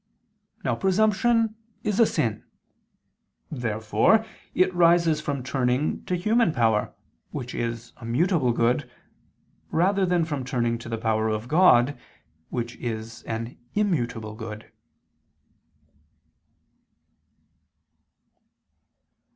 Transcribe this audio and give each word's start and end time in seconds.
Now 0.63 0.73
presumption 0.73 1.55
is 1.83 1.99
a 1.99 2.07
sin. 2.07 2.43
Therefore 3.51 4.25
it 4.55 4.71
arises 4.71 5.21
from 5.21 5.43
turning 5.43 6.03
to 6.05 6.15
human 6.15 6.53
power, 6.53 6.95
which 7.29 7.53
is 7.53 7.93
a 7.97 8.05
mutable 8.05 8.51
good, 8.51 8.89
rather 9.69 10.03
than 10.07 10.25
from 10.25 10.43
turning 10.43 10.79
to 10.79 10.89
the 10.89 10.97
power 10.97 11.29
of 11.29 11.47
God, 11.47 11.99
which 12.49 12.77
is 12.77 13.21
an 13.25 13.59
immutable 13.75 14.33
good. 14.33 14.71